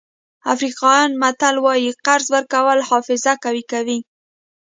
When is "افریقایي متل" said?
0.53-1.55